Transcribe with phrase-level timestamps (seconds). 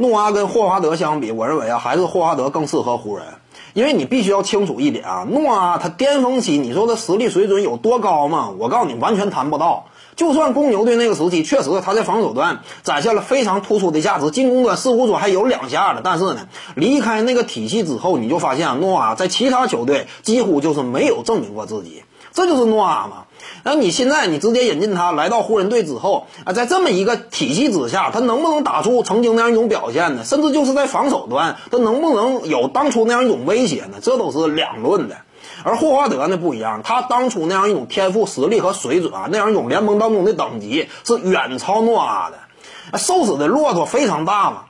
[0.00, 3.26] 诺阿跟霍华德相比，我认为啊，还是霍华德更适合湖人，
[3.74, 8.50] 因为你必须要清楚一点啊，诺阿他巅峰期，你说他实力水准有多高吗？
[8.60, 9.86] 我告诉你，完全谈不到。
[10.14, 16.46] 就算公牛队那个时期，确实他在防守端展现了非常突出的价值，进攻端似乎说还有两下的，但是呢，
[16.76, 22.04] 离开那个体系之后，你就发现啊，诺阿在其他球队几乎就是没有证明过自己，
[22.38, 23.24] 这就是诺阿嘛。
[23.64, 30.22] 那你现在你直接引进他来到湖人队之后啊，在这么一个体系之下，他能不能打出曾经那样一种表现呢？
[30.24, 33.98] 甚至就是在防守端，他能不能有当初那样一种威胁呢？
[34.00, 35.16] 这都是两论的。
[35.64, 42.38] 而霍华德呢不一样，他当初那样一种天赋、实力和水准啊，那样一种联盟当中的等级是远超诺阿的。
[42.96, 44.64] 瘦死的骆驼非常大嘛，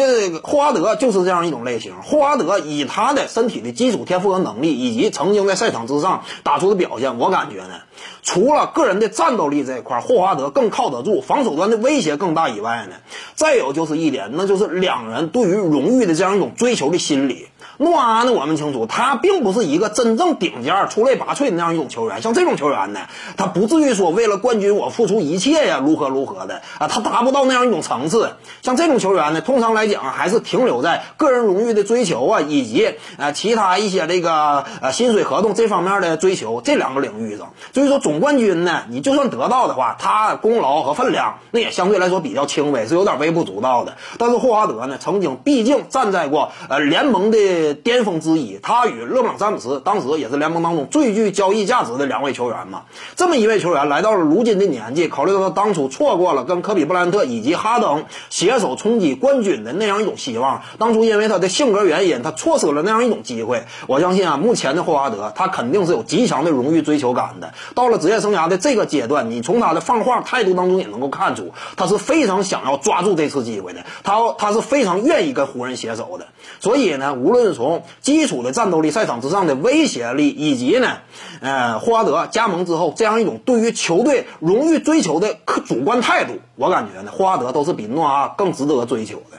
[0.00, 1.92] 那个霍华德就是这样一种类型。
[2.02, 7.74] 霍华德以他的身体的基础天赋和能力，以及曾经在赛场之上打出的表现，我感觉呢，
[8.22, 12.96] 除了个人的战斗力这一块，霍华德更靠得住，防守端的威胁更大以外呢，
[13.34, 17.48] 再有就是一点，那就是两人对于荣誉的这样一种追求的心理。
[17.78, 18.32] 诺阿呢？
[18.32, 22.22] 我们清楚，他并不是一个真正顶尖、出类拔萃的那样一种球员。
[22.22, 23.00] 像这种球员呢，
[23.36, 28.36] 他不至于说为了冠军我付出一切呀，如何如何的啊，他达不到那样一种层次。
[28.62, 37.52] 像这种球员呢，通常来来讲还是停留在个人荣誉的追求啊，以及呃其他一些这个呃薪水合同这方面的追求这两个领域上。
[37.74, 43.96] 所以说总冠军呢，你就算得到的话，他功劳和分量那也相对来说比较轻微，是有点微不足道的。
[44.18, 47.72] 但是霍华德呢，曾经毕竟站在过呃联盟的。
[47.74, 52.82] 巅峰之一，他与勒布朗詹姆斯当时也是联盟当中最具交易价值的两位球员嘛。
[53.16, 63.64] 这么一位球员来到了如今的年纪，考虑到他当初错过了跟科比布莱恩特以及哈登携手冲击冠军的那样一种希望，当初因为他的性格原因，他错失了那样一种机会。
[63.86, 67.54] 我相信啊，目前的霍华德他肯定是有极强的荣誉追求感的。
[67.74, 73.84] 到了职业生涯的这个阶段，你从他的放话态度当中也能够看出，他是非常想要抓住这次机会的。
[74.02, 76.26] 他他是非常愿意跟湖人携手的。
[76.60, 80.98] 所以呢，无论是从基础的战斗力、赛场之上的威胁力，以及呢，
[81.40, 89.38] 呃，霍华德加盟之后这样一种对于球队荣誉追求的客主观态度，我感觉呢，霍华德都是比诺阿更值得追求的。